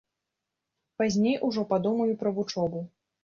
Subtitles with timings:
[1.01, 2.81] Пазней ужо падумаю пра вучобу.